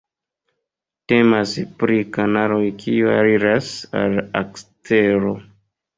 [1.13, 1.51] Temas
[1.83, 3.69] pri kanaloj kiuj aliras
[4.01, 5.37] al la ekstero.